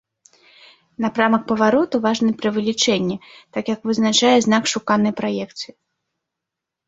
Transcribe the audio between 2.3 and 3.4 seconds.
пры вылічэнні,